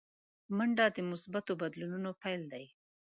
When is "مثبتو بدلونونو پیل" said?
1.11-2.41